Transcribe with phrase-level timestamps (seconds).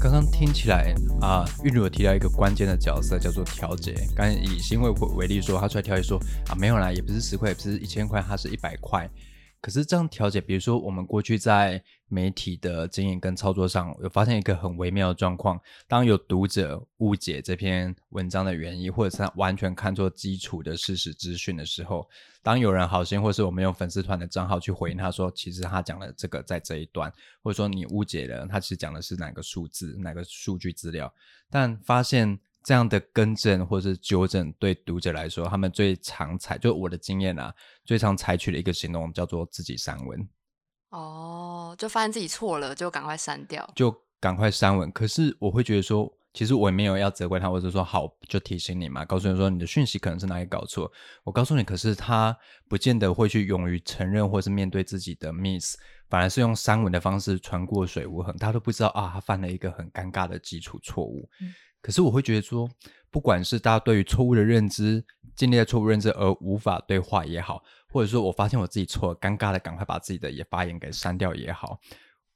[0.00, 3.94] 刚刚听起来啊，玉茹有提到一个关键的角色，叫做调节。
[4.14, 9.08] 刚以新会为例说，他出来调解说啊，没有啦，也不是十块，也不是一千块，它是一百块。
[9.64, 15.58] 可是这样调解，比如说我们过去在媒体的经营跟操作上，有发现一个很微妙的状况：
[15.88, 22.06] 当有读者误解这篇文章的原因，或者是完全看错基础的事实资讯的时候，
[22.42, 27.10] 当有人好心，或是我们用粉丝团的账号去回应他说，其实他讲了这个在这一段，
[27.42, 31.10] 或者说你误解了，他其实讲的是哪个数字、哪个数据资料，
[31.48, 32.38] 但发现。
[32.64, 40.26] 这样的更正或者是纠正，对读者来说，他们最常采，就我的经验啊，最常采取的一个行动叫做自己删文。
[40.88, 44.90] 哦，就发现自己错了，就赶快删掉，就赶快删文。
[44.90, 50.90] 可是我会觉得说，其实我也没有要责怪他，或者说好就提醒你嘛，告诉你说你的讯息可能是哪里搞错。
[51.22, 52.34] 我告诉你，可是他
[52.66, 55.76] 不见得会去勇于承认，或是面对自己的 miss，
[56.08, 61.28] 反而是用删文的方式穿过水无痕，他都不知道啊，他犯了一个很尴尬的基础错误。
[61.84, 62.66] 可是我会觉得说，
[63.10, 65.04] 不管是大家对于错误的认知，
[65.36, 71.78] 建立在错误认知而无法对话也好，或者说我发现我自己错了，尴尬的赶快把自己的也发言给删掉也好，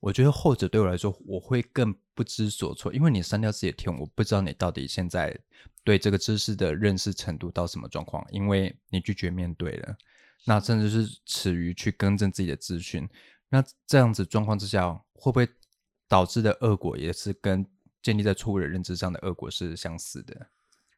[0.01, 5.35] 我觉得后者对我来说，我会更不知所措，因为你删掉自己的贴，我不知道你到底现在
[5.83, 9.97] 对这个知识的认识程度到什么状况，因为你拒绝面对了，
[10.45, 13.09] 那甚至是耻于去更正自己的资讯，
[13.49, 15.49] 那这样子状况之下，会不会
[16.07, 17.67] 导致的恶果也是跟？
[18.03, 20.49] 建立在错误的认知上的恶果是相似的。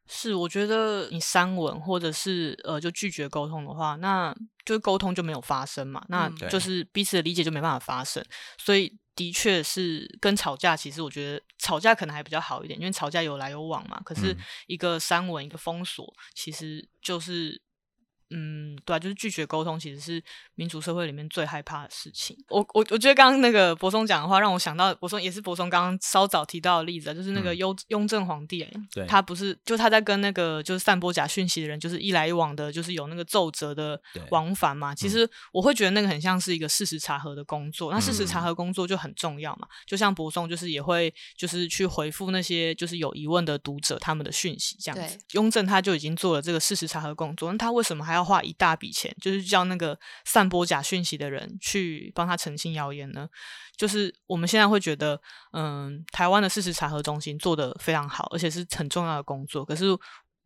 [0.07, 4.35] 是，我觉得你删文或者是呃就拒绝沟通的话，那
[4.65, 8.23] 就沟通就没有发生嘛，那就是彼此的理解就没办法发生。
[8.57, 14.01] 所以的确是跟吵架，其实我觉得吵架可能还比较好一点，因为吵架有来有往嘛。
[14.03, 14.35] 可是
[14.67, 17.61] 一个删文，一个封锁，其实就是。
[18.33, 20.23] 嗯，对啊，就是拒绝沟通，其实是
[20.55, 22.37] 民主社会里面最害怕的事情。
[22.47, 34.95] 我我我觉得刚刚那个博松讲的话，让我想到博松也是博松刚刚稍早提到的例子，啊就是那个雍雍正皇帝，对，他不是就他在跟那个就是散播假讯息的人，就是一来一往的，就是有那个奏折的往返嘛。
[34.95, 39.67] 其实我会觉得那个很像是一个事实查核的工作，那事实查核工作就很重要嘛。
[39.85, 45.19] 就像博松就是也会就是去回复那些就是有疑问的读者他们的讯息这样子。
[45.31, 48.20] 雍正他就已经做了这个事实查核工作，那他为什么还要？
[48.23, 53.27] 花一大笔钱，就是叫那个散播假讯息的人去帮他澄清谣言呢。
[53.75, 55.19] 就是我们现在会觉得，
[55.53, 59.65] 嗯，台湾的事实查核中心做的非常好，而且是很重要的工作。
[59.65, 59.85] 可是。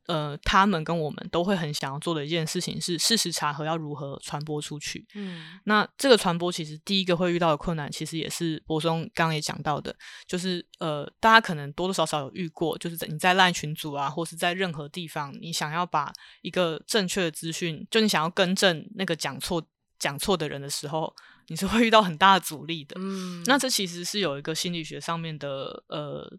[0.08, 5.06] 呃，他们跟我们都会很想要做的一件事情是事实查核要如何传播出去。
[5.16, 9.96] 嗯，那这个传播其实第一个会遇到的困难，其实也是博松刚刚也讲到的，
[10.28, 19.66] 就是呃，大家可能多多少少有遇过，就是在你在烂群组啊，或是在任何地方，你想要把一个正确的资讯，就你想要更正那个讲错
[19.98, 21.12] 讲错的人的时候，
[21.48, 22.96] 你是会遇到很大的阻力的。
[23.00, 26.32] 嗯，那这其实是有一个心理学上面的呃。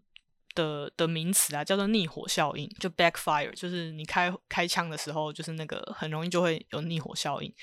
[0.57, 7.53] 的的名词啊，叫做逆火效应，就 backfire，就是你开开枪的时候，就是那个很容易就会有逆火效应。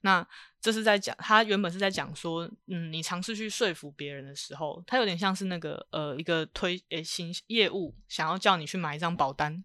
[0.00, 0.26] 那
[0.60, 9.62] 这是在讲，他原本是在讲说，嗯，你尝试去说服别人的时候，他有点像是那个呃一个推诶新业务想要叫你去买一张保单，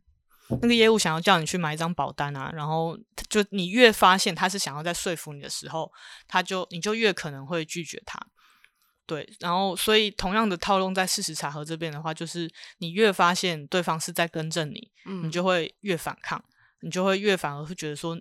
[0.61, 2.97] 那个业务想要叫你去买一张保单啊，然后
[3.29, 5.91] 就你越发现他是想要在说服你的时候，
[6.27, 8.19] 他就你就越可能会拒绝他。
[9.05, 14.91] 对，然后所以同样的套用在事实查核这边的话，就是你越发现对方是在更正你，
[15.23, 16.43] 你就会越反抗，
[16.81, 18.19] 你就会越反而会觉得说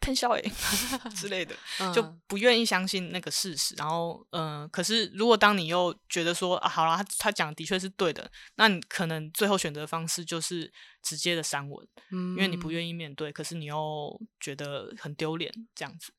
[0.00, 0.52] 喷笑诶
[1.16, 1.54] 之类的，
[1.94, 3.74] 就不愿意相信那个事实。
[3.76, 10.70] 然后，嗯，可是如果当你又觉得说啊，好啦，他他讲的确是对的，那你可能最后选择方式就是
[11.02, 16.12] 直接的删文，因为你不愿意面对，可是你又觉得很丢脸这样子。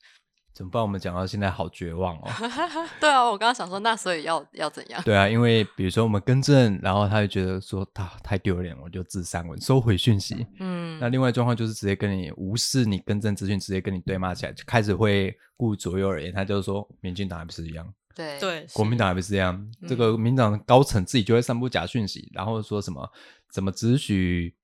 [0.56, 0.82] 怎么办？
[0.82, 2.32] 我们讲到现在好绝望哦。
[3.02, 5.02] 对啊，我刚刚想说，那所以要要怎样？
[5.04, 10.48] 对啊，因为比如说我们更正，然后他就觉得说他太丢脸，我就自删文，收回讯息。
[10.62, 16.32] 嗯，那另外状况就是直接跟你无视你更正资讯，直接跟你对骂起来，就开始会顾左右而言。
[16.32, 17.86] 他就是说，民进党还不是一样？
[18.16, 19.70] 对对，国民党还不是这样？
[19.90, 23.12] 这个民党高层自己就会散布假讯息，然后说什么
[23.52, 24.56] 怎么只许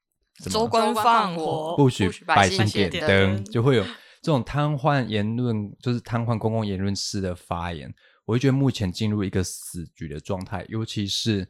[0.49, 3.83] 州官放火，不许百姓点灯，就会有。
[4.21, 7.93] 这种瘫痪言论，就是瘫痪公共言论式的发言，
[8.25, 10.63] 我会觉得目前进入一个死局的状态。
[10.69, 11.47] 尤其是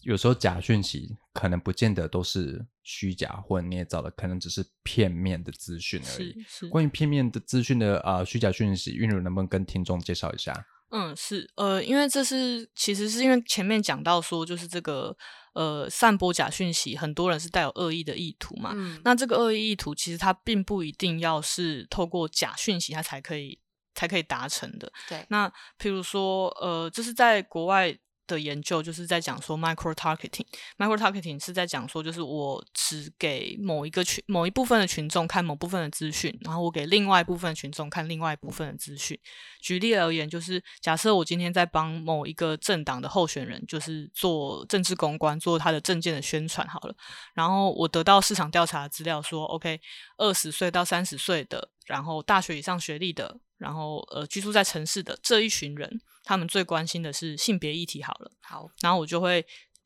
[0.00, 6.34] 有时候假讯息可能不见得都是虚假或捏造的，可能只是片面的资讯而已。
[6.70, 10.66] 关于片面的资讯的啊虚假讯息，韵如能不能跟听众介绍一下？
[10.90, 15.16] 嗯，是，呃，因为这是其实是因为前面讲到说，就是这个
[15.54, 18.72] 呃，散播假讯息，很多人是带有恶意的意图嘛。
[18.74, 23.58] 嗯，那这个恶意意图其实它并不一定要是透过假讯息，它才可以
[23.94, 24.92] 才可以达成的。
[25.08, 25.48] 对，那
[25.78, 27.98] 譬如说，呃，这是在国外。
[28.26, 39.18] 的研究就是在讲说，micro targeting，micro targeting 是在讲说，就是我只给某一个群、某一部分的群众看某部分的资讯，然后我给另外一部分群众看另外一部分的资讯。
[39.60, 46.94] 举例而言，就是假设我今天在帮某一个政党的候选人，就是做政治公关，做他的政见的宣传好了，
[47.34, 49.80] 然后我得到市场调查的资料说，OK，
[50.18, 53.38] 二十岁到三十岁的，然后大学以上学历的。
[53.58, 58.02] 然后，呃，居住在城市的这一群人，他们最关心的是性别议题。
[58.02, 59.44] 好了，好，然后我就会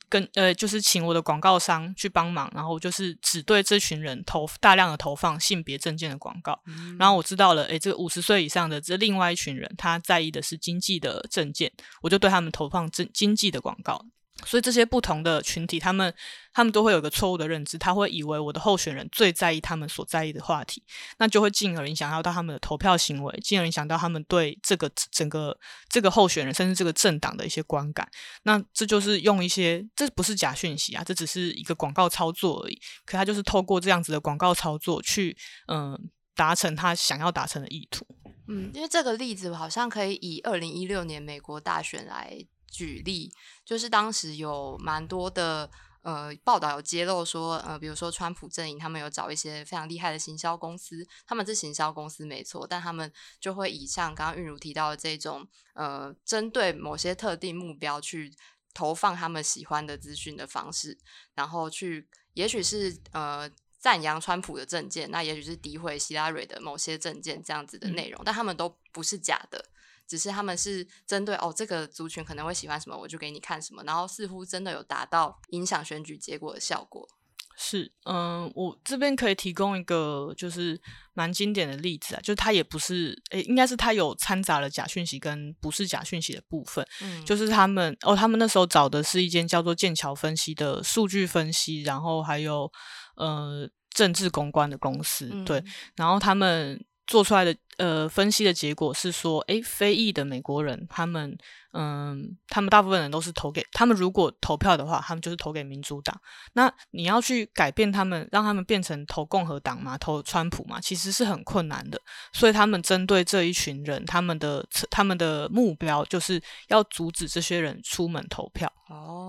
[0.08, 6.60] 跟呃，就是请我的广告商去帮忙，然后就是只对这群人投大量的投放性别证件的广告。
[6.98, 14.04] 然后我知道了，诶，这个五十岁以上的这另外一群人，他在意的是经济的证件，我就对他们投放经经济的广告。
[14.44, 16.12] 所以这些不同的群体，他们
[16.52, 20.82] 他们都会有个错误的认知，他会以为我的候选人最在意他们所在意的话题，
[21.18, 25.56] 那就会进而影响到他们的投票行为，进而影响到他们对这个整个
[25.88, 28.08] 这个候选人甚至这个政党的一些观感。
[28.42, 32.80] 那这就是用一些，这不是假讯息啊，这只是一个广告操作而已。
[33.04, 35.36] 可他就是透过这样子的广告操作去，
[35.68, 38.06] 嗯，达成他想要达成的意图。
[38.48, 42.44] 嗯，因为这个例子好像可以以二零一六年美国大选来。
[42.70, 43.30] 举例
[43.64, 45.68] 就是当时有蛮多的
[46.02, 58.32] 呃报道有揭露说呃比如说川普阵营他们有找一些非常厉害的行销公司，他们是行销公司没错，但他们就会以像刚刚韵如提到的这种呃针对某些特定目标去
[58.72, 60.96] 投放他们喜欢的资讯的方式，
[61.34, 69.64] 然后去也许是呃赞扬川普的证件，那也许是诋毁希拉蕊的某些证件这样子的内容，但他们都不是假的。
[70.10, 77.08] 只是他们是针对哦，这个族群可能会喜欢什么，我就给你看什么，然后似乎真的有达到影响选举结果的效果。
[77.56, 80.80] 是，嗯，我这边可以提供一个就是
[81.12, 86.84] 蛮经典的例子啊，就是它也不是，诶，应该是它有掺杂了假讯息跟不是假讯息的部分。
[87.02, 92.68] 嗯，就是他们哦，他们那时候找的是一间叫做剑桥分析的数据分析，然后还有
[93.14, 95.62] 呃政治公关的公司，对，
[95.96, 97.54] 然后他们做出来的。
[97.76, 101.34] 呃，分析的结果是说，诶，非裔的美国人，他们，
[101.72, 103.96] 嗯，他们大部分人都是投给他们。
[103.96, 106.14] 如果投票的话，他们就是投给民主党。
[106.52, 111.98] 那你要去改变他们，让他们变成投共和党嘛，投川普嘛，其实是很困难的。
[112.34, 118.70] 所以他们针对这一群人，他们的他们的目标就是要阻止这些人出门投票。
[118.90, 119.19] 哦，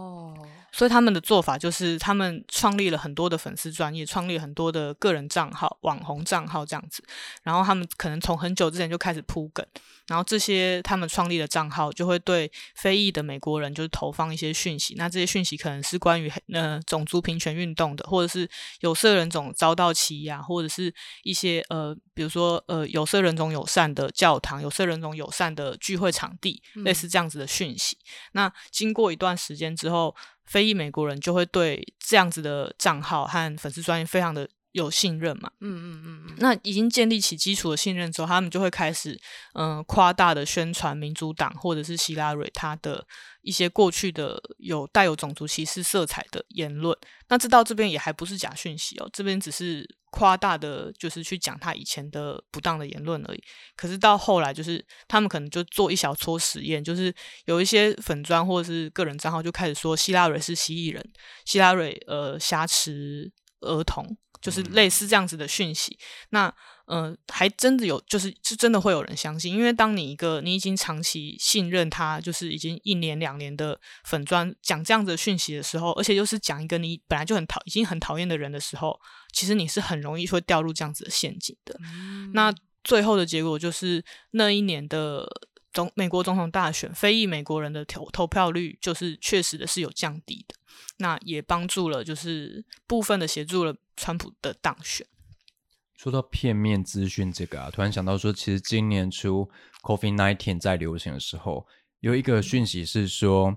[0.71, 7.03] 所以他们的做法就是，他们创立了很多的粉丝专业，创立很多的个人账号、网红账号这样子。
[7.43, 9.65] 然后他们可能从很久之前就开始铺梗，
[10.07, 27.97] 然后这些他们创立的账号就会对非裔的美国人就是投放一些讯息，那这些讯息可能是关于呃种族平权运动的，或者是有色人种遭到欺压，或者是一些呃比如说呃有色人种友善的教堂、有色人种友善的聚会场地，类似这样子的讯息。
[28.31, 30.15] 那经过一段时间之后，
[30.51, 34.47] 非裔美国人就会对这样子的账号和粉丝专业非常的。
[34.73, 35.51] 有信任嘛？
[35.59, 36.35] 嗯嗯嗯嗯。
[36.37, 39.19] 那已经建立起基础的信任之后，他们就会开始
[39.53, 43.05] 嗯夸大的宣传民主党或者是希拉蕊他的
[43.41, 46.97] 一些过去的有带有种族歧视色彩的言论。
[47.27, 53.43] 那这到这边也还不是假讯息哦，这边只是夸大的，就是去讲他以前的不当的言论而已。
[53.75, 57.11] 可是到后来，就是他们可能就做一小撮实验，就是
[57.45, 61.03] 有一些粉砖或者是个人账号就开始说希拉蕊是蜥蜴人，
[61.45, 64.05] 希拉蕊呃挟持儿童。
[64.41, 65.97] 就是类似这样子的讯息，
[66.29, 66.53] 那
[66.85, 78.99] 呃，还真的有，就是是真的会有人相信，因为当你一个你已经长期信任他，就是已经一年两年的粉砖讲这样子的讯息的时候，而且又是讲一个你本来就很讨已经很讨厌的人的时候，
[79.31, 81.79] 其实你是很容易会掉入这样子的陷阱的。
[82.33, 85.25] 那最后的结果就是那一年的
[85.71, 90.55] 总美国总统大选，非裔美国人的投投票率就是确实的是有降低的。
[90.97, 95.05] 那也帮助了，就是部分的协助了川普的当选。
[95.95, 99.47] 说到片面资讯这个啊，突然想到说，其实今年初
[99.83, 101.67] COVID nineteen 在流行的时候，
[101.99, 103.55] 有一个讯息是说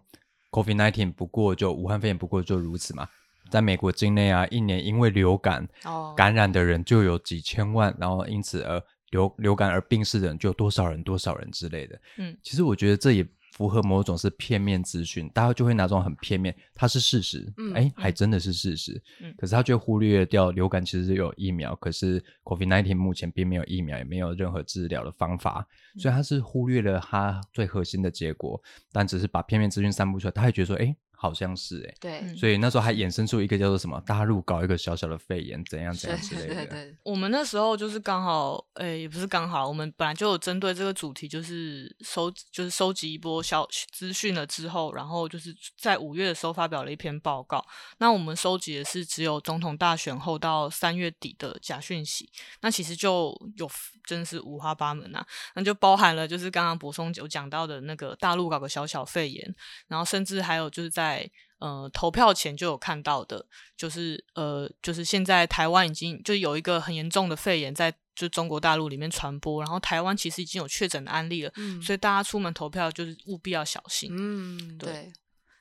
[0.51, 3.09] ，COVID nineteen 不过就武汉肺炎不过就如此嘛，
[3.51, 5.67] 在美国境内啊，一年因为流感
[6.15, 8.79] 感染的人就有几千万，然后因此而
[9.13, 11.99] 流流感而病逝的人就有多少人多少人之类的。
[12.19, 13.27] 嗯，其实我觉得这也。
[13.55, 19.01] 符合某种是片面资讯，大家就会拿这种很片面，它是事实，哎，还真的是事实。
[19.21, 25.65] 嗯，可是他却忽略掉流感其实有疫苗，可是 COVID-19 目前并没有疫苗，也没有任何治疗的方法，
[25.97, 30.97] 所以他是忽略了他最核心的结果，但只是把片面资讯散布出来，他还觉得说，哎。
[31.25, 36.67] 好像是哎，对，所以那时候还衍生出一个叫做什么大陆搞一个小小的肺炎，怎样怎样之类的。
[36.67, 47.65] 对我们那时候就是刚好，哎，也不是刚好，我们本来就有针对这个主题，就是收，就是收集一波小资讯了之后，然后就是在五月的时候发表了一篇报告。
[47.99, 53.71] 那我们收集的是只有总统大选后到三月底的假讯息，那其实就有
[54.05, 59.55] 真是五花八门啊，那就包含了就是刚刚博松有讲到的那个大陆搞个小小肺炎，
[59.89, 71.53] 然后甚至还有就是在在呃投票前就有看到的，就是呃就是现在台湾已经就有一个很严重的肺炎在就中国大陆里面传播，然后台湾其实已经有确诊的案例了，
[71.83, 74.11] 所以大家出门投票就是务必要小心。
[74.13, 75.13] 嗯，对。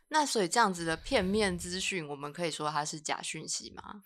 [0.10, 4.04] 那所以这样子的片面资讯，我们可以说它是假讯息吗？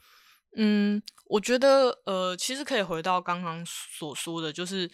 [0.55, 4.89] 嗯，我觉得呃其实可以回到刚刚所说的，就是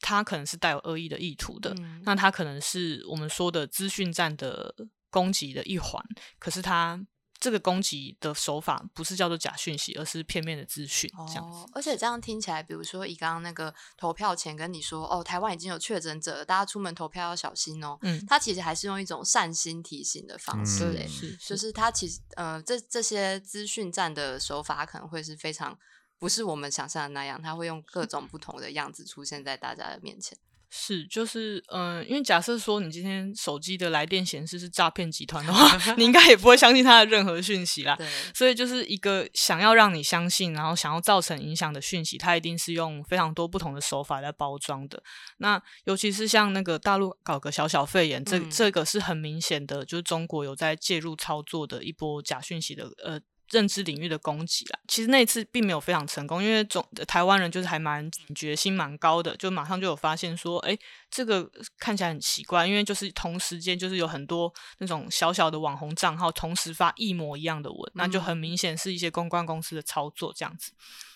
[0.00, 4.74] 它可能是带有恶意的意图的，那它可能是我们说的资讯站的。
[5.10, 6.02] 攻击的一环，
[6.38, 7.00] 可是他
[7.40, 11.08] 这个攻击的手法不是叫做假讯息，而是片面的资讯。
[11.28, 17.96] 这样子，而且这样听起来，比如说以刚刚那个投票前跟你说，哦，台湾已经有确诊者，大家出门投票要小心哦。
[18.02, 25.78] 嗯，他其实还是用一种善心提醒的方式，哎，是，就是他其实呃，这这些资讯站的手法可能会是非常
[26.18, 30.36] 不是我们想象的那样，他会用各种不同的样子出现在大家的面前。
[30.70, 37.96] 是，就是，嗯，因为假设说你今天手机的来电显示是诈骗集团的话， 你应该也不会相信他的任何讯息啦。
[38.34, 45.02] 所以就是一个想要让你相信，然后想要造成影响的讯息，它一定是用非常多不同的手法来包装的。
[45.38, 53.20] 那尤其是像那个大陆搞个小小肺炎，这这个是很明显的，就是中国有在介入操作的一波假讯息的，呃。
[53.50, 60.76] 认知领域的攻击啦，其实那一次并没有非常成功，因为总台湾人就是还蛮警觉心蛮高的，就马上就有发现说，哎，
[61.10, 70.72] 这个看起来很奇怪，因为就是同时间就是有很多那种小小的网红账号同时发一模一样的文，那就很明显是一些公关公司的操作这样子。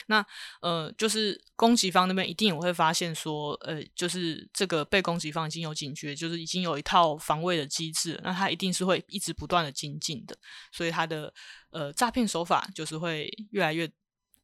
[0.07, 0.27] 那
[0.61, 10.37] 呃，就是攻击方那边一定也会发现说，呃，就是这个被攻击方已经有警觉，就是已经有一套防卫的机制，那他一定是会一直不断的精进的，
[10.73, 11.33] 所以他的
[11.71, 13.89] 呃诈骗手法就是会越来越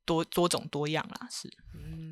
[0.09, 1.29] 多多种多样啦。
[1.31, 1.47] 是，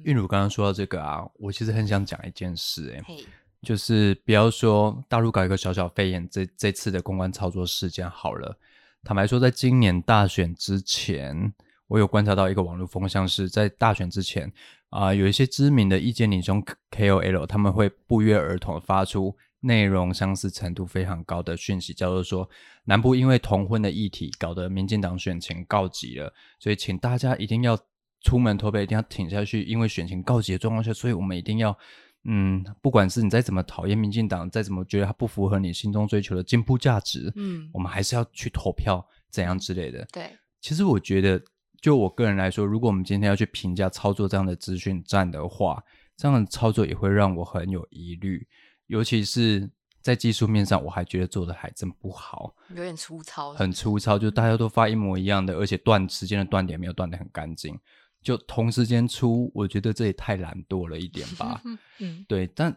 [0.04, 3.16] 韵如刚刚说到这个啊，我其实很想讲一件事，哎，
[3.62, 8.58] 就是不要说大陆搞一个小小肺炎，这这次的公关操作事件好了，
[9.02, 11.54] 坦白说，在今年大选之前。
[11.88, 14.52] 我有观察到一个网络风向，是在大选之前
[14.90, 16.52] 啊，有一些知名的意见领袖
[16.90, 22.48] KOL，他们会不约而同发出内容相似程度非常高的讯息，叫做说
[22.84, 27.78] 南部因为同婚的议题搞得民进党选情告急了，所以请大家一定要
[28.22, 31.76] 出门投票，一定要挺下去，因为选情告急的状况下，所以我们一定要
[32.24, 40.06] 嗯，不管是你再怎么讨厌民进党，再怎么觉得他不符合你心中追求的进步价值，嗯，我们还是要去投票，怎样之类的。
[40.12, 41.42] 对，其实我觉得。
[41.82, 45.80] 就我个人来说，如果我们今天要去评价操作这样的资讯站的话，
[46.16, 48.44] 这样的操作也会让我很有疑虑，
[48.86, 49.68] 尤其是
[50.00, 57.78] 在技术面上，我还觉得做的还真不好，有点粗糙，很粗糙，就大家都发一模一样的，而且断时间的断点没有断的很干净，
[58.22, 61.60] 就同时间出，我觉得这也太懒惰了一点吧。
[61.98, 62.46] 嗯，对。
[62.54, 62.76] 但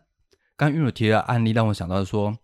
[0.55, 2.37] 刚玉茹提的案例让我想到说，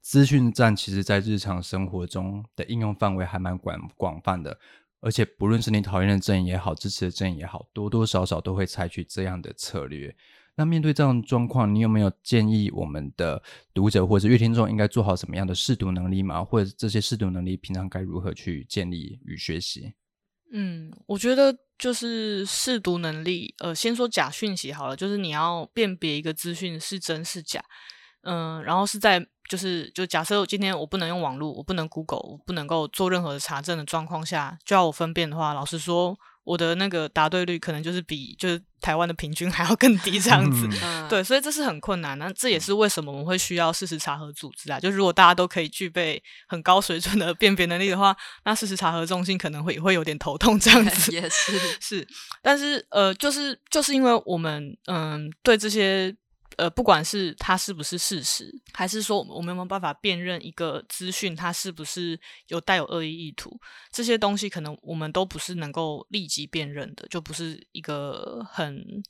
[0.00, 4.58] 资讯站其实在日常生活中的应用范围还蛮广广泛的。
[5.02, 10.14] 而且不论是你讨厌的阵营也好，支持的阵营也好，多多少少都会采取这样的策略。
[10.60, 16.44] 那面对这样状况，你有没有建议我们的读者或者乐听众应该做好什么样的试读能力吗？
[16.44, 19.94] 或者这些试读能力平常该如何去建立与学习？
[20.52, 23.54] 嗯，我觉得就是试读能力。
[23.60, 27.64] 呃，先说假讯息好了，就是你要辨别一个资讯是真是假。
[28.24, 36.18] 嗯，然后是在就是就假设今天我不能用网络，我不能 Google，我不能够做任何的查证的状况下，就要我分辨的话，老实说，
[36.50, 40.68] 我的那个答对率可能就是比就是台湾的平均还要更低这样子。
[41.08, 42.18] 对，所以这是很困难。
[42.18, 44.80] 那这也是为什么我们会需要事实查核组织啊。
[44.80, 51.12] 就如果大家都可以具备很高水准的辨别能力的话，那事实查核中心可能会也会有点头痛这样子。
[51.14, 52.08] 也是 是，
[52.42, 56.14] 但是呃，就是就是因为我们嗯对这些。
[56.60, 63.58] 呃，不管是它是不是事实，还是说我们有没有办法辨认一个资讯，它是不是有带有恶意意图，
[63.90, 69.02] 这些东西可能我们都不是能够立即辨认的，就不是一个很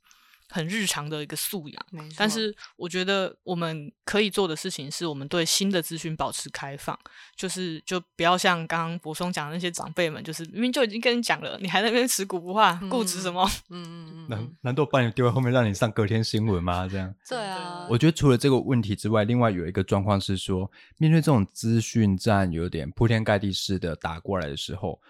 [0.50, 1.86] 很日常的一个素养。
[2.16, 6.98] 但是我觉得我们可以做的事情是，我们对新的资讯保持开放，
[7.36, 13.48] 就是就不要像刚刚博松讲的那些长辈们，就是明明就已经跟你讲了，你还在那边持股不化，固执什么？
[13.70, 14.28] 嗯嗯嗯。
[14.28, 16.86] 难难道把你丢在后面，让你上隔天新闻吗？
[16.88, 17.14] 这样？
[17.28, 17.86] 对啊。
[17.88, 25.00] 我觉得除了这个问题之外，另外有一个状况是说，面对这种资讯战有点铺天盖地式的打过来的时候。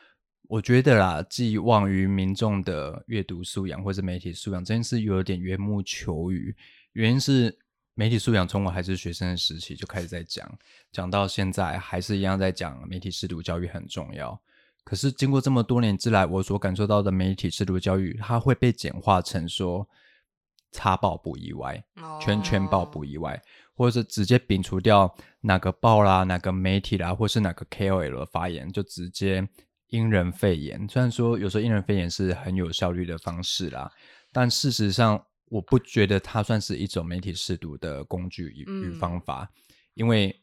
[0.51, 6.53] 我觉得啦，寄望于民众的阅读素养或者媒体素养，这件事有点缘木求鱼。
[6.95, 7.57] 原因是
[7.95, 10.59] 媒体素养从我还是学生的时期就开始在讲，
[10.91, 14.37] 讲到现在还是一样在讲媒体适度教育很重要。
[14.83, 19.89] 可是经过这么多年之来，我所感受到的媒体适度教育，它会被简化成说
[20.73, 21.81] “插报不意外，
[22.21, 23.41] 圈圈报不意外”，
[23.77, 29.49] 或者是直接摒除掉哪个报啦、哪个媒体啦，或是哪个 KOL 的发言，就直接。
[29.91, 33.91] 因人肺炎，虽然说有时候因人肺炎是很有效率的方式啦，
[34.33, 39.51] 但事实上我不觉得它算是一种媒体试毒的工具与方法，
[39.95, 40.35] 因为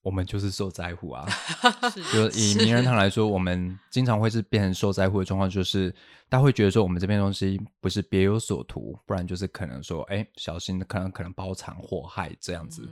[0.00, 1.26] 我们就是受灾户啊。
[2.12, 5.90] 就以名人堂来说，我们经常会是变成受灾户的状况，就是
[6.28, 12.88] 大家会觉得说我们这边东西不是别有所图，不然就是可能说，哎，小心可能可能包藏祸害这样子。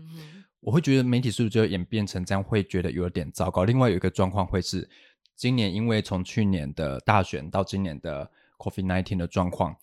[0.59, 3.62] 我会觉得媒体试读就演变成这样，会觉得有点糟糕。
[3.64, 4.90] 另外有一个状况会是。
[5.42, 9.75] 今年因为从去年的大选到今年的 Covid nineteen 的状况，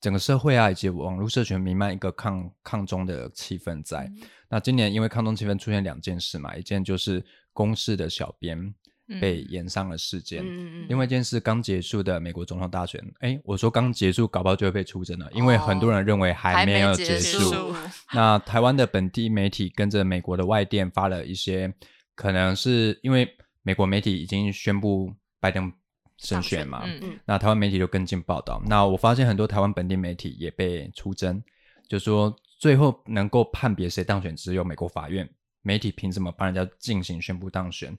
[0.00, 4.10] 整个社会啊以及网络社群弥漫一个抗抗中的气氛在。
[4.48, 8.74] 那今年因为抗中气氛出现两件事嘛，一件就是公示的小编
[9.20, 10.44] 被延上了事件，
[10.88, 13.00] 另外一件事刚结束的美国总统大选。
[13.20, 17.72] 哎，我说刚结束，搞不好就会被出征了，因为很多人认为还没有结束。
[18.12, 21.72] 那台湾的本地媒体跟着美国的外电发了一些，
[22.16, 23.36] 可能是因为。
[23.66, 25.72] 美国媒体已经宣布拜登
[26.18, 26.82] 胜选嘛？
[26.84, 27.18] 嗯嗯。
[27.24, 28.62] 那台湾媒体就跟进报道。
[28.64, 31.42] 那我发现很多台湾本地媒体也被出征，
[31.88, 35.28] 就说最后能够判别谁当选，只有美国法院。
[35.62, 37.96] 媒体凭什么帮人家进行宣布当选？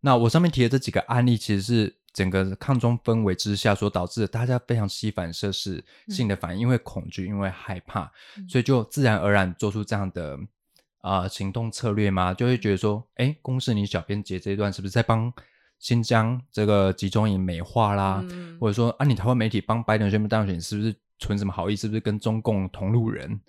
[0.00, 8.08] 那我上面提的这几个案例，其实是整个抗中氛围之下所导致的，大家非常吸反射式性的反应，因为恐惧，因为害怕，
[8.48, 10.38] 所以就自然而然做出这样的。
[11.00, 12.34] 啊，行动策略吗？
[12.34, 15.32] 就会觉得说，哎，公司你小编节这一段是不是在帮
[15.78, 18.24] 新疆这个集中营美化啦？
[18.60, 21.76] 或者说，啊，你台湾媒体帮拜登宣布当选，是不是存什么好意？
[21.76, 23.40] 是不是跟中共同路人？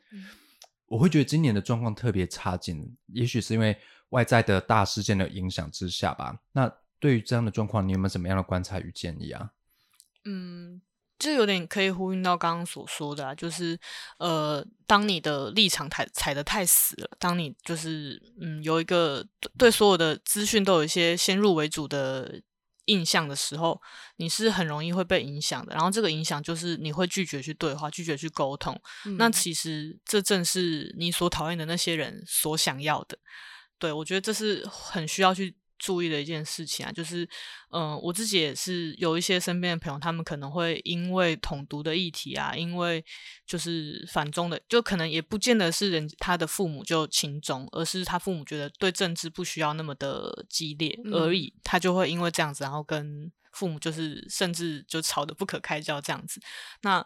[0.86, 3.76] 我会觉得今年的状况特别差劲，也许是因为
[4.10, 6.39] 外在的大事件的影响之下吧。
[6.52, 9.52] 那对于这样的状况，你有没有什么样的观察与建议啊？
[10.26, 10.82] 嗯。
[11.19, 13.77] 就有点可以呼应到刚刚所说的啊，就是
[14.19, 19.23] 呃，当你的立场踩踩的太死了，当你就是嗯有一个
[19.58, 22.41] 对所有的资讯都有一些先入为主的
[22.86, 23.82] 印象的时候，
[24.15, 25.73] 你是很容易会被影响的。
[25.73, 28.82] 然后这个影响就是你会拒绝去对话，拒绝去沟通。
[29.17, 33.17] 那其实这正是你所讨厌的那些人所想要的。
[33.77, 35.55] 对我觉得这是很需要去。
[35.80, 37.28] 注意的一件事情啊，就是，
[37.72, 43.04] 嗯，我自己也是有一些身边的朋友，他们可能会因为统独的议题啊，因为
[43.48, 56.42] 就是反中的，就可能也不见得是人他的父母就亲中，而是他父母觉得对政治不需要那么的激烈而已，他就会因为这样子，然后跟父母就是甚至就吵得不可开交这样子。
[56.82, 57.04] 那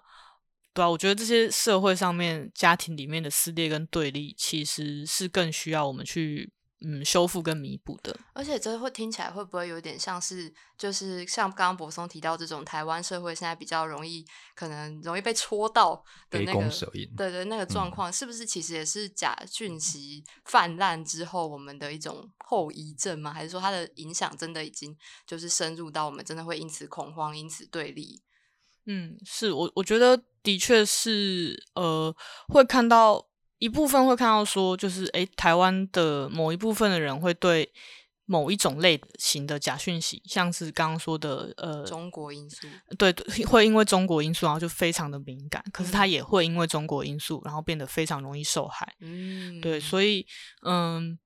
[0.74, 6.52] 对啊，我觉得这些社会上面家庭里面的撕裂跟对立，其实是更需要我们去。
[6.86, 15.96] 嗯，修复跟弥补的，而且这会听起来会不会有点像是，就是像刚刚柏松提到这种台湾社会现在比较容易，可能容易被戳到
[16.30, 16.70] 的那个，
[17.16, 23.34] 对对，那个状况，是不是其实也是假讯息泛滥之后我们的一种后遗症吗？
[23.34, 24.94] 还是说它的影响真的已经
[25.26, 28.22] 就是深入到我们真的会因此恐慌，因此对立？
[28.88, 32.14] 嗯，是我我觉得的确是，呃，
[32.50, 33.30] 会看到。
[33.60, 37.72] 一部分会看到说，就是诶，台湾的某一部分的人会对
[38.26, 43.14] 某一种类型的假讯息，像是刚刚说的呃，中国因素，对，
[43.46, 45.64] 会因为中国因素，然后就非常的敏感。
[45.72, 48.96] 可是他也会因为中国因素，然后变得非常容易受害。
[49.00, 50.26] 嗯，对，所以
[50.66, 51.20] 嗯，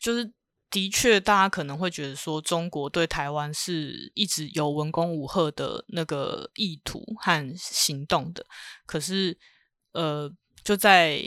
[0.00, 0.32] 就是
[0.70, 8.44] 的确，大家可能会觉得说，中国对台湾是一直有文攻武赫的那个意图和行动的。
[8.86, 9.38] 可是
[9.92, 10.28] 呃，
[10.64, 11.24] 就在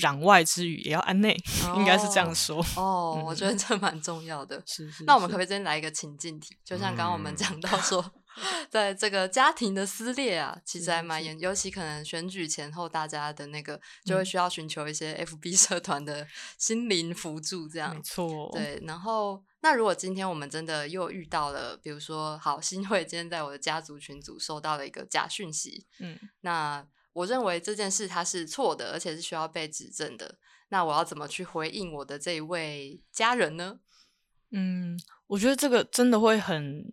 [0.00, 1.36] 攘外之语也要安内，
[1.76, 2.64] 应该是这样说。
[2.76, 4.62] 哦，我觉得这蛮重要的。
[4.66, 5.04] 是是。
[5.04, 6.56] 那我们可不可以先来一个情境题？
[6.64, 8.12] 就像刚刚我们讲到说，
[8.70, 17.94] 在这个家庭的撕裂啊，其实还蛮严，尤其可能选举前后，大家的那个就会需要寻求一些 FB 社团的心灵辅助，这样。
[17.94, 18.50] 没错。
[18.52, 18.82] 对。
[18.86, 26.86] 然后，那如果今天我们真的又遇到了，比如说，好，新会今天在我的家族群组收到了一个假讯息，嗯，那。
[27.18, 30.36] 我认为这件事它是错的，而且是需要被指正的。
[30.70, 33.78] 那我要怎么去回应我的这一位家人呢？
[34.52, 36.84] 嗯，我觉得这个真的会很。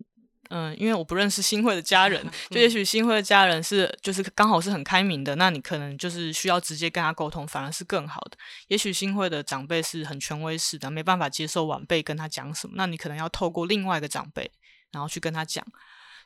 [0.52, 8.38] 嗯，因为我不认识新会的家人， 就也许新会的家人是就是刚好是很开明的，那你可能就是需要直接跟他沟通，反而是更好的。
[8.68, 14.52] 也许新会的长辈是很权威式的，没办法接受晚辈跟他讲什么，那你可能要透过另外一个长辈，
[14.92, 15.66] 然后去跟他讲。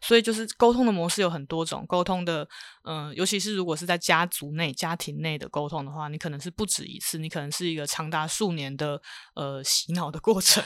[0.02, 2.48] 所以就是沟通的模式有很多种，沟通的
[2.84, 9.02] 嗯，尤其是如果是在家族内、家庭内的沟通的话，你可能是不止一次，你可能是一个长达数年的
[9.36, 10.64] 呃洗脑的过程，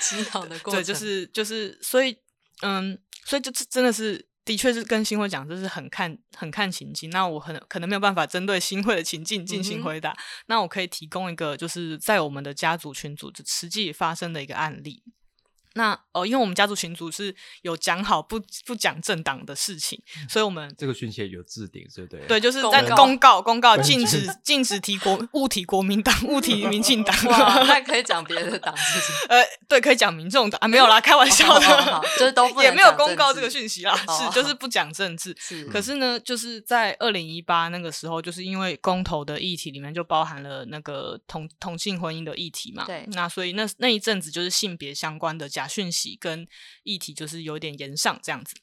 [0.00, 2.16] 洗脑的过程， 对，就是就是所以。
[2.62, 7.08] 嗯，所以就真的是，的确是跟新会讲，就是很看很看情境。
[7.08, 10.14] 那我很可能没有办法针对新会的情境进行回答。
[10.44, 15.02] 那我可以提供一个，就是在我们的家族群组实际发生的一个案例。
[15.74, 22.26] 那哦，因为我们家族群组是有讲好不不讲政党的事情，所以我们这个讯息有置顶，对不对？
[22.26, 27.16] 对，就是在公告公告禁止 禁止提国物体国民党，物体民进党。
[27.68, 29.14] 那可以讲别的党事情？
[29.28, 35.36] 呃，对，可以讲民众党啊，没有啦，开玩笑的，就是都也没有公告这个讯息啦，是就是不讲政治。
[35.38, 45.59] 是，可是呢，就是在二零一八那个时候，就是因为公投的议题里面就包含了那个同同性婚姻的议题嘛，对，那所以那那一阵子就是性别相关的讲。
[45.60, 46.46] 假讯息跟
[46.84, 48.54] 议题就是有点延上这样子。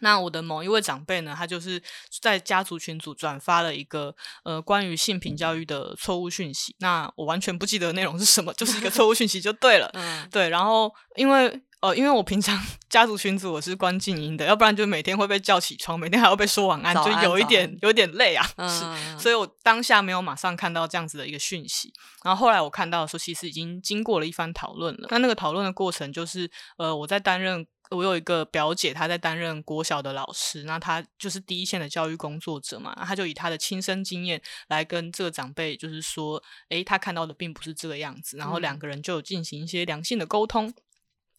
[0.00, 1.82] 那我的某一位长辈呢，他就是
[2.20, 4.14] 在家族群组转发了一个
[4.44, 6.76] 呃关于性平教育的错误讯息。
[6.80, 9.90] 那我完全不记得内容是什么，就是一个错误讯息就对了。
[9.94, 10.48] 嗯，对。
[10.50, 11.62] 然后因为。
[11.80, 12.60] 哦，因为我平常
[12.90, 18.44] 家族群组我是关静音的，要不然就每天会被叫起床，每天还要被说晚安，就有一点有点累啊。
[18.68, 21.92] 是，所以我当下没有马上看到这样子的一个讯息。
[22.24, 25.06] 然后后来我看到的时候，其实已经经过了一番讨论了。
[25.10, 38.36] 那那个讨论的过程就是，呃，我在担任，我有一个表姐，她在担任国小的老师，那她就是第一线的教育工作者嘛，她就以她的亲身经验来跟这个长辈，就是说，诶，她看到的并不是这个样子。
[38.36, 40.74] 然后两个人就进行一些良性的沟通。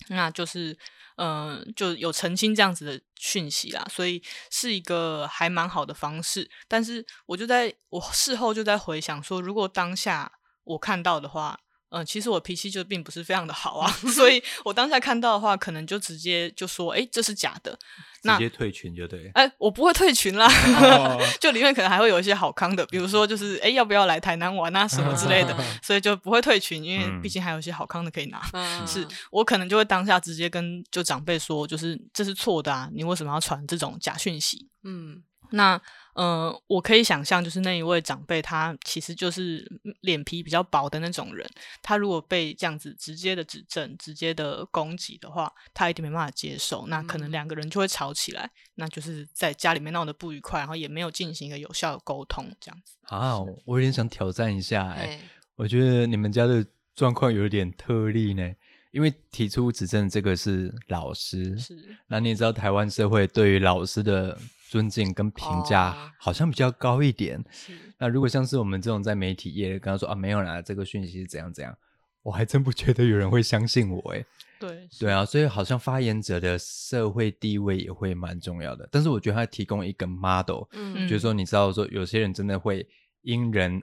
[0.07, 0.77] 那就是，
[1.17, 6.49] 嗯，就有澄清这样子的讯息啦，所以是一个还蛮好的方式。
[6.67, 10.31] 但是我就在我事后就在回想说，如果当下
[10.63, 11.59] 我看到的话。
[11.91, 17.77] 嗯，其实我脾气就并不是非常的好啊， 所以我当下看到的话，可能就直接就说，哎，这是假的，
[18.23, 19.31] 那直接退群就对。
[19.33, 20.47] 哎，我不会退群啦，
[21.41, 28.39] 就里面可能还会有一些好康的，比如说就是，哎，要不要来台南玩啊什么之类的， 所以就不会退群，因为毕竟还有一些好康的可以拿。
[28.85, 34.67] 是我可能就会当下直接跟就长辈说，就是这是错的啊，你为什么要传这种假讯息？
[34.83, 35.23] 嗯。
[35.51, 35.81] 那，
[36.13, 39.65] 呃，我可以想象，就是那一位长辈，他其实就是
[40.01, 41.49] 脸皮比较薄的那种人。
[41.81, 46.85] 他如果被这样子直接的指正、直接的攻击的话，他一定没办法接受。
[46.87, 52.93] 那可能两个人就会吵起来，那就是在家里面闹得不愉快，然后也没有进行一个有效的沟通，这样子。
[53.03, 55.19] 啊，我有点想挑战一下，哎，
[55.55, 58.53] 我觉得你们家的状况有点特例呢，
[58.91, 61.97] 因为提出指正这个是老师，是。
[62.07, 64.37] 那你也知道，台湾社会对于老师的。
[64.69, 67.43] 尊敬跟评价好像比较高一点。
[67.97, 71.75] 那如果像是我们这种在媒体业，跟他说啊没有啦，这个讯息是怎样怎样，
[72.21, 74.23] 我还真不觉得有人会相信我哎。
[74.59, 78.87] 对对啊，所以好像发言者的社会地位也会蛮重要的。
[78.91, 82.87] 但是我觉得他提供一个 model，嗯，就是说你知道说有些人真的会
[83.21, 83.81] 因人。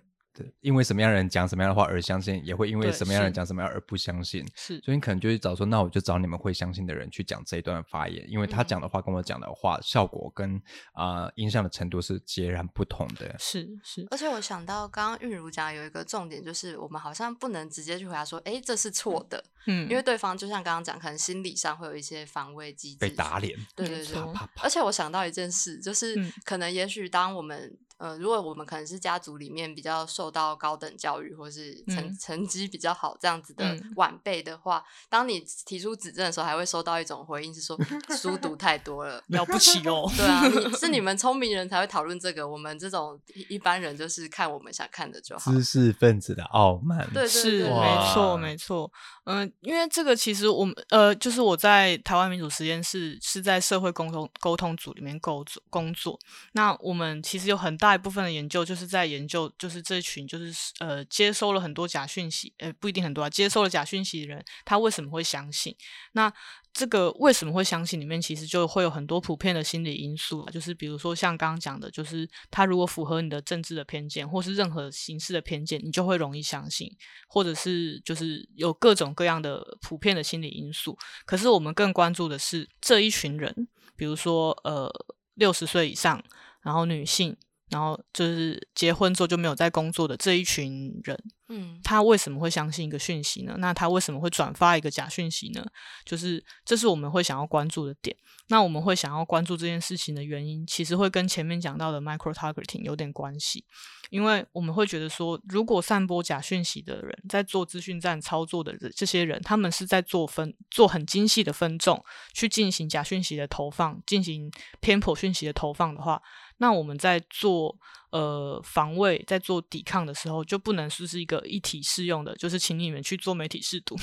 [0.60, 4.46] 因为什么样的人讲什么样的话而相信，也会因为什么样的人讲什么样而不相信。
[4.54, 10.60] 是，所以你可能就会找说，那我就找你们会相信的人去讲这一段发言，因为他讲的话跟我讲的话效果跟
[10.92, 13.34] 啊影响的程度是截然不同的。
[13.38, 19.42] 是是，而且我想到刚刚玉如讲有一个重点，就是我们好像不能直接去回答说，哎，这是错的。
[19.66, 23.58] 嗯，因为对方就像刚刚讲，可能心理上会有一些防卫机制，被打脸。
[23.74, 24.16] 对对对，
[24.62, 27.76] 而且我想到一件事，就是可能也许当我们。
[27.98, 37.74] 呃，如果我们可能是家族里面比较受到高等教育，或是成成绩比较好这样子的晚辈的话，当你提出指正的时候，还会收到一种回应，是说
[38.10, 40.06] 书读太多了，了不起哦。
[40.14, 40.42] 对啊，
[40.78, 45.50] 是你 们聪明人才会讨论这个，我们这种一般人就是看我们想看的就好。
[45.50, 48.92] 知识分子的傲慢，对，是没错，没错。
[49.24, 56.18] 嗯，因为这个其实我们呃，就是我在台湾民主实验室是在社会沟通沟通组里面工作工作，
[56.52, 57.85] 那我们其实有很大。
[57.86, 65.72] 大一部分的研究就是在研究，就是这群就是呃接收了很多假讯息，呃不一定很多啊，接收了假讯息的人，他为什么会相信？
[66.10, 66.32] 那
[66.72, 68.00] 这个为什么会相信？
[68.00, 76.90] 里面其实就会有很多普遍的心理因素，就是比如说像刚刚讲的，就是他如果符合你的政治的偏见，或是任何形式的偏见，你就会容易相信，
[77.28, 80.98] 或者是就是有各种各样的普遍的心理因素。
[81.24, 84.90] 可是我们更关注的是这一群人，比如说呃
[85.34, 86.20] 六十岁以上，
[86.62, 87.36] 然后女性。
[87.70, 93.56] 然后就是结婚之后就没有在工作的这一群人，嗯，他为什么会相信一个讯息呢？
[93.58, 95.66] 那他为什么会转发一个假讯息呢？
[96.04, 98.16] 就是这是我们会想要关注的点。
[98.48, 103.64] 那我们会想要关注这件事情的原因，其实会跟前面讲到的 micro targeting 有点关系，
[104.08, 112.00] 因为我们会觉得说，如果散播假讯息的人在做资讯站操作的这些人，他们是在做分做很精细的分众
[112.32, 114.48] 去进行假讯息的投放，进行
[114.78, 116.22] 偏颇讯息的投放的话。
[116.58, 117.76] 那我们在做
[118.10, 123.96] 呃防卫，在做抵抗的时候，就不能是是一个一体适用的，就是请你们去做媒体试读，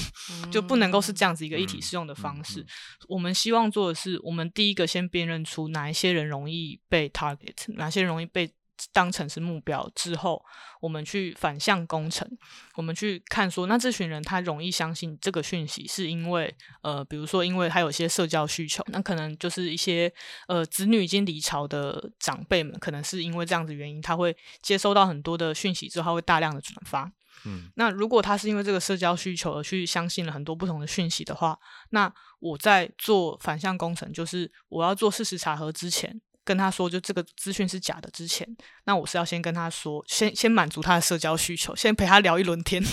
[0.51, 2.65] 就不能够是这样子一个一体适用的方式。
[3.07, 8.53] 我们希望做的是，我们第一个先辨认出哪一些人容易被 target，哪些人容易被。
[8.91, 10.43] 当成是目标之后，
[10.81, 12.27] 我们去反向工程，
[12.75, 20.11] 我们去看说，那这群人他容易相信这个讯息，是因为呃，比如说，因为他有一些社交需求，那可能就是一些
[20.47, 27.11] 呃子女已经离巢的长辈们，可能是因为这样子原因，他会接收到很多的讯息之后，他会大量的转发。
[27.45, 36.21] 嗯，那如果他是因为这个社交需求而去相信了很多不同的讯息的话，那我在做反向工程，就是我要做事实查核之前。
[36.43, 38.47] 跟他说，就这个资讯是假的之前，
[38.85, 42.83] 那我是要先跟他说，先先满足他的社交需求，先陪他聊一轮天。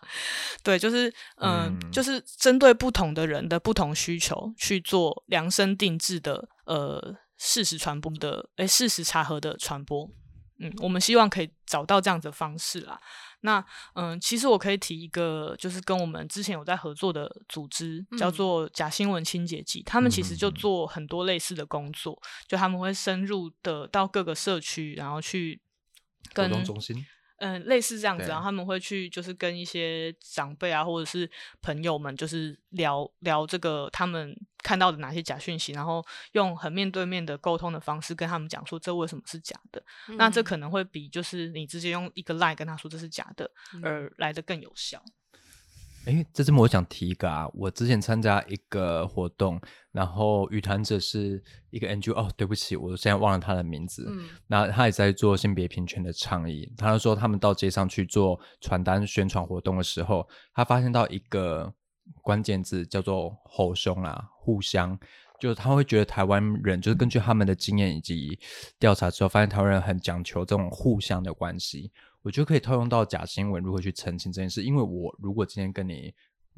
[0.62, 10.10] 对，就是嗯，就是针对不同的人的不同需求去做量身定制的呃事实传播的，诶事实查核的传播。
[10.58, 13.00] 嗯，我们希望可以找到这样子的方式啦。
[13.42, 25.60] 那嗯，其实我可以提一个，就是跟我们之前有在合作的组织，叫做假新闻清洁剂，他们其实就做很多类似的工作，就他们会深入的到各个社区，然后去
[26.32, 27.04] 跟中心。
[27.42, 31.30] 嗯，类似这样子，然后他们会去，就是跟一些长辈啊，或者是
[31.62, 39.82] 朋友们，就是聊聊这个他们看到的哪些假讯息，然后用很面对面的沟通的方式跟他们讲说这为什么是假的。
[40.16, 43.50] 那这可能会比就是你直接用一个 line 跟他说这是假的，
[43.82, 45.02] 而来的更有效。
[46.06, 49.60] 哎，这这么我想提一个啊，我之前参加一个活动，
[49.92, 54.06] 然后语谈者是一个 NGO，哦，对不起，我现在忘了他的名字。
[54.08, 56.72] 嗯，那他也在做性别平权的倡议。
[56.78, 61.70] 他说他们到街上去做传单宣传活动的时候，他发现到一个
[62.22, 64.98] 关键字叫做“吼凶”啦，互相，
[65.38, 68.38] 就是他会觉得台湾人就是根据他们的经验以及
[68.78, 71.90] 调查之后，发现台湾人很讲求这种互相的关系。
[72.22, 76.12] 我觉得可以套用到假新闻如何去澄清这件事，因为我如果今天跟你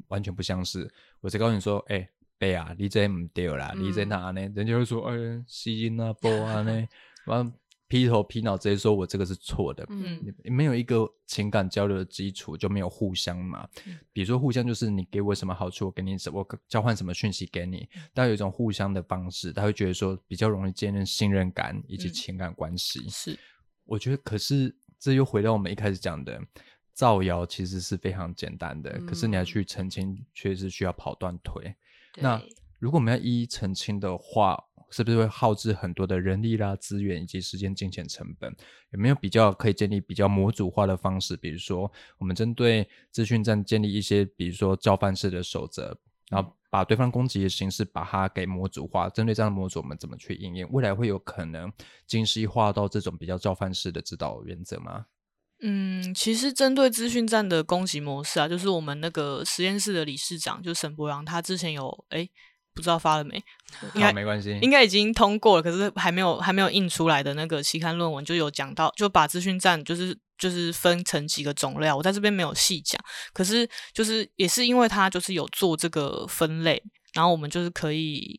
[0.09, 2.05] 完全不相识，我再告诉你说，哎，
[2.37, 4.41] 对啊，你这唔对啦，你这哪呢？
[4.53, 5.15] 人家会说，哎，
[5.47, 6.85] 吸音啊，播啊呢，
[7.27, 7.49] 完
[7.93, 13.67] 劈头劈脑直接说我这个是错的，嗯，没有一个情感交流的基础，就没有互相嘛。
[14.11, 23.07] 比如说互相就是你给我什么好处，我给你什，我交换什么讯息给你，但有一种互相的方式，他会觉得说比较容易建立信任感以及情感关系。
[23.09, 23.37] 是，
[23.85, 24.75] 我觉得可是。
[24.99, 26.41] 这又回到我们一开始讲的，
[26.93, 31.75] 造谣其实是非常简单的，可是你要去澄清，确实需要跑断腿。
[32.15, 32.41] 那
[32.79, 34.57] 如果我们要一一澄清的话，
[34.93, 38.55] 是不是会耗资很多的人力啦、资源以及时间、金钱成本？
[38.91, 41.35] 有没有比较可以建立比较模组化的方式？
[41.35, 45.97] 比如说，我们针对资讯站建立一些，比如说教范式的守则，
[46.29, 46.55] 然后。
[46.73, 50.67] 把对方攻击的形式把它给模组化，针对这样的模组，我们怎么去应用？
[50.71, 51.71] 未来会有可能
[52.07, 55.05] 精细化到这种比较照范式的指导原则吗？
[55.61, 62.27] 嗯，其实针对资讯站的攻击模式啊，就是我们那个实验室的理事长，就沈博阳，他之前有哎，
[62.73, 63.41] 不知道发了没？
[63.95, 70.17] 应该没关系，应该已经通过了，可是还没有还没有印出来的那个期刊论文就有讲到，就把资讯站就是。
[70.35, 72.99] 就是分成几个种类，我在这边没有细讲。
[73.31, 76.83] 可是就是也是因为它就是有做这个分类，
[77.13, 78.37] 然后我们就是可以。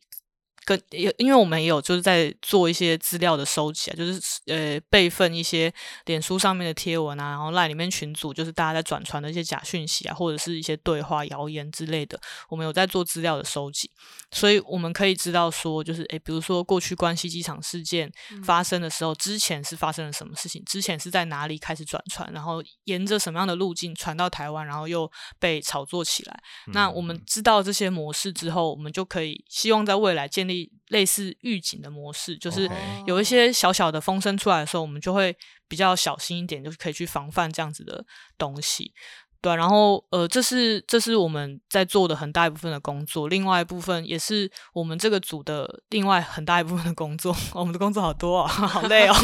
[0.65, 5.73] 跟也因为我们也有就是在做一些资料的收集啊，就是呃备份一些
[6.07, 13.91] 脸书上面的贴文啊，然后赖里面群组就是大家在转传的一些假讯息啊，或者是一些对话谣言之类的，我们有在做资料的收集，
[14.31, 18.11] 所以我们可以知道说，就是诶，比如说过去关西机场事件
[18.43, 26.43] 发生的时候，之前是发生了什么事情，之前是在哪里开始转传，然后沿着什么样的路径传到台湾，然后又被炒作起来。
[26.69, 30.54] 那我们知道这些模式之后，我们就可以希望在未来建立。
[30.89, 32.71] 类似预警的模式，就是
[33.07, 35.37] 有一些小小的风声出来的时候，我们就会
[35.69, 38.05] 比较小心一点，就是可以去防范这样子的
[38.37, 38.93] 东西。
[39.41, 47.37] 对，然后呃，这是这是我们在做的很大一部分的工作，另外一部分也是我们这个组的另外很大一部分的工作。
[47.53, 49.15] 我们的工作好多啊，好累哦。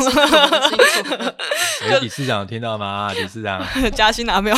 [2.02, 3.10] 理事长听到吗？
[3.14, 3.66] 理事长
[3.96, 4.56] 加薪拿没有？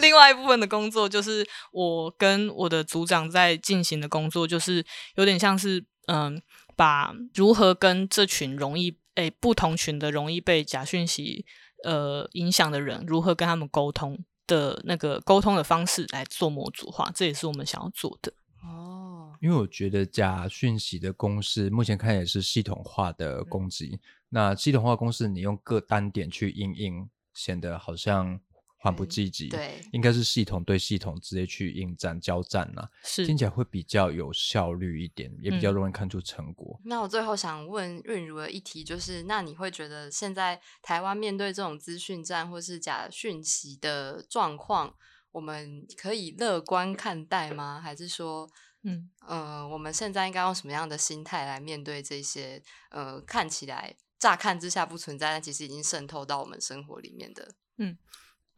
[0.00, 4.84] 另外一部分的工作就是我跟我的组长在进行的工作，就是
[5.14, 6.40] 有点像是嗯，
[6.76, 11.44] 把如何跟这群容易诶不同群的容易被假讯息
[11.84, 18.32] 呃影响的人，如何跟他们沟通的那个沟通的方式来做模组化，这也是我们想要做的。
[18.62, 24.00] 哦，因为我觉得假讯息的公式目前看也是系统化的攻击。
[24.28, 28.38] 那系统化公式你用各单点去应应，显得好像
[28.80, 29.48] 缓不积极。
[29.48, 36.80] 对，应该是系统对系统直接去应战交战呐，是听起来会比较有效率一点，也比较容易看出成果。
[36.84, 44.94] 那我最后想问润如的一题就是，那你会觉得现在台湾面对这种资讯战或是假讯息的状况？
[45.32, 47.80] 我们可以乐观看待吗？
[47.80, 48.50] 还是说，
[48.82, 57.54] 嗯呃，我们现在应该用什么样的心态来面对这些呃看起来乍看之下不存在，但其实已经渗透到我们生活里面的？
[57.76, 57.96] 嗯。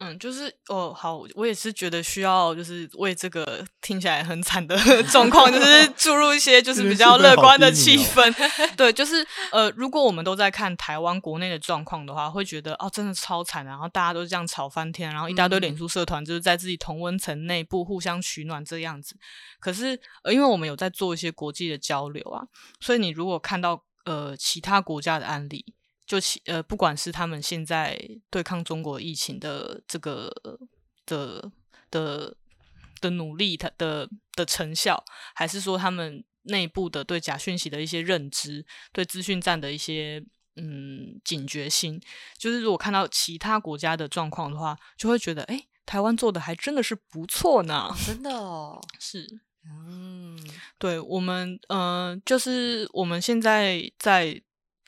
[0.05, 4.77] 嗯，就是哦，好，我也是觉得需要，就是为这个听起来很惨的
[5.13, 8.35] 状况，就是注入一些就是比较乐观的气氛。
[8.77, 19.15] 对，就是呃，如果我们都在看台湾国内的状况的话，会觉得哦，真的超惨，然后大家都这样吵翻天，然后一大堆脸书社团就是在自己同温层内部互相取暖这样子。
[19.61, 22.43] 可是呃，因为我们有在做一些国际的交流啊，
[22.81, 25.65] 所以你如果看到呃其他国家的案例。
[26.13, 27.99] 就其呃，不管是他们现在
[28.29, 30.31] 对抗中国疫情的这个
[31.07, 31.51] 的
[31.91, 32.37] 的
[33.01, 35.03] 的努力，它的的成效，
[35.35, 40.23] 还是说他们内部的对假讯息的一些认知，对资讯战的一些
[40.57, 41.99] 嗯警觉性，
[42.37, 49.27] 就是如果看到其他国家的状况的话，就会觉得哎，台湾做的还真的是不错呢，真的哦，是，
[49.65, 50.39] 嗯，
[50.77, 54.43] 对我们呃，就是我们现在在。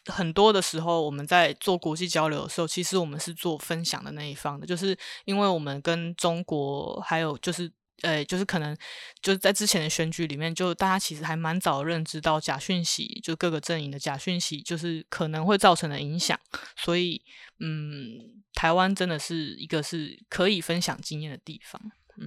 [0.06, 7.70] 很多的时候，我们在做国际交流的时候，其实我们是做分享的那一方的，就是因为我们跟中国还有就是，
[8.02, 8.76] 呃，就是可能
[9.22, 16.38] 就是在之前的选举里面，就大家其实还蛮早认知到假讯息，就各个阵营的假讯息，就是可能会造成的影响，
[16.76, 17.22] 所以，
[17.60, 21.80] 嗯，台湾真的是一个是可以分享经验的地方。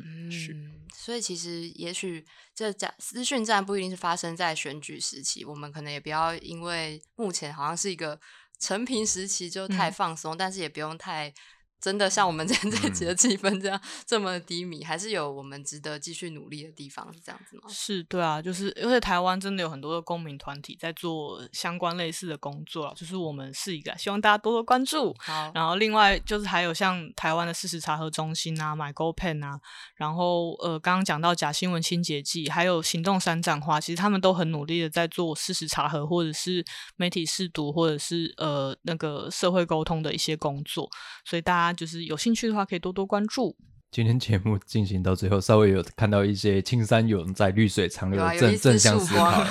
[0.08, 0.56] 嗯，是，
[0.96, 8.20] 所以其实也许这假资讯战不一定是发生在选举时期，我们可能也不要因为目前好像是一个
[8.60, 11.34] 成平时期就太放松，但是也不用太。
[11.80, 17.63] 真的像我们今天这集的气氛这样这么低迷，还是有我们值得继续努力的地方，是这样子吗？
[17.70, 25.16] 是，对啊，就是因为台湾真的有很多的公民团体在做相关类似的工作，就是我们是一个希望大家多多关注。
[25.20, 29.60] 好，然后另外就是还有像台湾的事实查核中心啊、买 Go Pen 啊，
[29.96, 40.90] 然后呃刚刚讲到假新闻清洁剂，还有行动三盏花，其实他们都很努力的在做事实查核，或者是媒体试读，或者是呃那个社会沟通的一些工作，
[41.24, 41.66] 所以大家。
[41.73, 43.56] 就是有兴趣的话，可以多多关注。
[43.89, 49.43] 今天节目进行到最后，稍微有看到一些青山有人在，绿水长流的正正向思考。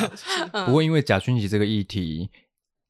[0.66, 2.30] 不过，因为假讯息这个议题，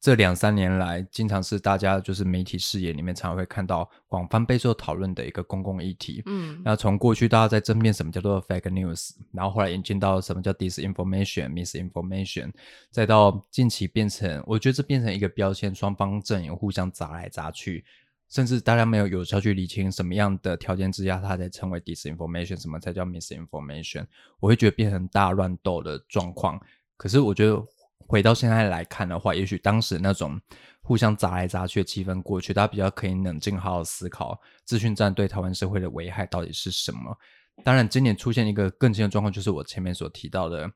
[0.00, 6.20] 这两三年来，经常是大家就是媒体视野里面常会看到广泛备受讨论的一个公共议题。
[6.26, 12.50] 嗯，那从过去大家在争辩什么叫做 fake news，然后后来引进到什么叫 disinformation、misinformation，
[12.90, 17.84] 再到近期变成，我觉得这变成一个标签，双方阵营互相砸来砸去。
[18.28, 24.04] 甚至大家没有有效去理清什么样的条件之下，它才称为 disinformation，什么才叫 misinformation，
[24.40, 26.60] 我会觉得变成大乱斗的状况。
[26.96, 27.62] 可是我觉得
[27.98, 30.40] 回到现在来看的话，也许当时那种
[30.82, 37.16] 互相砸来砸去的气氛过去，大家比较可以冷静好好思考资讯战对台湾社会的危害到底是什么。
[37.64, 40.70] 当然，今年出现一个更新的状况，就是我前面所提到的。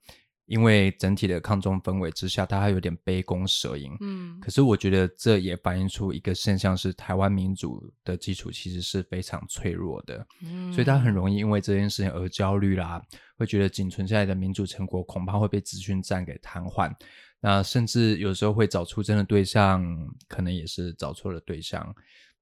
[0.50, 3.96] 因为整体的抗中氛围之下，它还有点杯弓蛇影。
[4.00, 10.26] 嗯，可是我觉得这也反映出一个现象，是台湾民主的基础其实是非常脆弱的。
[10.42, 13.00] 嗯，所以他很容易因为这件事情而焦虑啦，
[13.36, 16.92] 会觉得仅存下来的民主成果恐怕会被资讯战给瘫痪。
[17.40, 19.86] 那甚至有时候会找出征的对象，
[20.26, 21.94] 可能也是找错了对象。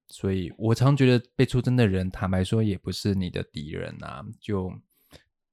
[0.08, 4.72] 所以我常觉得被出征的人，坦白说也不是你的敌人啊，就。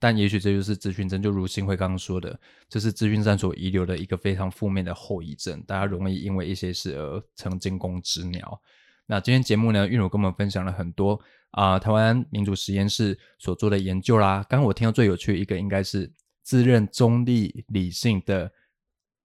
[0.05, 2.39] 但也许这就是资讯战，就如新辉刚刚说的，
[2.69, 5.59] 这是资讯战所遗留的一个非常负面的后遗症。
[5.63, 8.61] 大家容易因为一些事而成惊弓之鸟。
[9.07, 14.45] 那今天节目呢，玉茹跟我们分享了很多啊，台湾民主实验室所做的研究啦。
[14.47, 16.13] 刚刚我听到最有趣一个，应该是
[16.43, 18.51] 自认中立理性的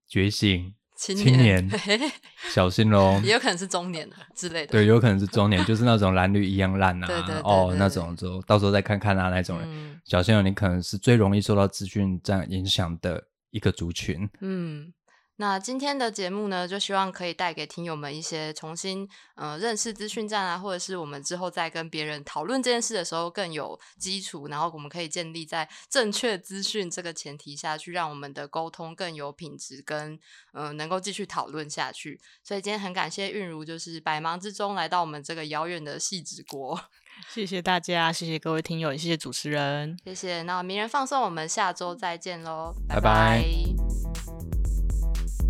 [0.09, 0.75] 觉醒。
[1.01, 1.67] 青年，
[2.53, 3.19] 小心喽！
[3.25, 4.73] 也有可能是中年之类的。
[4.73, 10.01] 对，有可能是中年，就是那种蓝绿一样烂啊，对对哦，那种就到时候再看看啊，那种人。
[10.05, 14.29] 小心哦，你可能是最容易受到资讯这样影响的一个族群。
[14.41, 14.93] 嗯。
[15.41, 30.21] 那今天的节目呢，就希望可以带给听友们一些重新呃认识资讯站啊，或者是我们之后在跟别人讨论这件事的时候更有基础，然后我们可以建立在正确资讯这个前提下去，让我们的沟通更有品质，跟
[30.53, 32.21] 呃能够继续讨论下去。
[32.45, 36.79] 所以今天很感谢韵如，就是百忙之中来到我们这个遥远的细之国。
[37.33, 40.43] 谢谢大家，谢谢各位听友，谢谢主持人，谢谢。
[40.43, 43.43] 那名人放送，我们下周再见喽，拜拜。